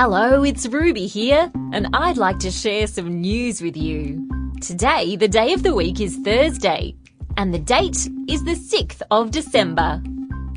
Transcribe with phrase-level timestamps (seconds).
[0.00, 4.28] Hello, it's Ruby here, and I'd like to share some news with you.
[4.60, 6.94] Today, the day of the week is Thursday,
[7.36, 10.00] and the date is the 6th of December.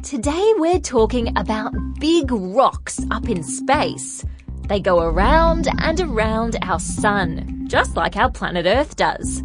[0.03, 4.23] Today, we're talking about big rocks up in space.
[4.67, 9.41] They go around and around our sun, just like our planet Earth does.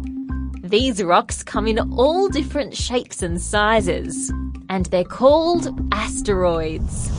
[0.61, 4.31] These rocks come in all different shapes and sizes,
[4.69, 7.09] and they're called asteroids.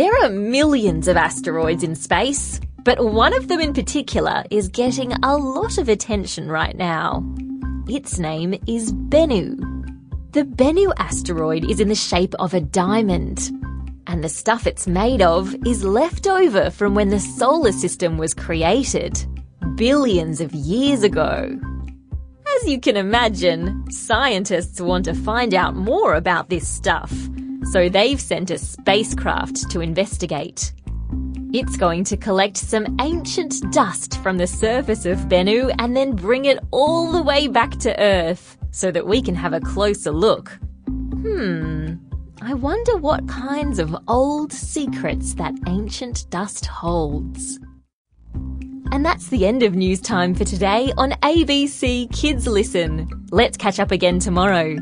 [0.00, 5.12] There are millions of asteroids in space, but one of them in particular is getting
[5.12, 7.22] a lot of attention right now.
[7.86, 9.60] Its name is Bennu.
[10.32, 13.50] The Bennu asteroid is in the shape of a diamond,
[14.06, 18.32] and the stuff it's made of is left over from when the solar system was
[18.32, 19.22] created,
[19.74, 21.60] billions of years ago.
[22.56, 27.12] As you can imagine, scientists want to find out more about this stuff
[27.64, 30.72] so they've sent a spacecraft to investigate.
[31.52, 36.44] It's going to collect some ancient dust from the surface of Bennu and then bring
[36.44, 40.50] it all the way back to Earth so that we can have a closer look.
[40.88, 41.94] Hmm,
[42.40, 47.58] I wonder what kinds of old secrets that ancient dust holds.
[48.92, 53.08] And that's the end of news time for today on ABC Kids Listen.
[53.30, 54.76] Let's catch up again tomorrow.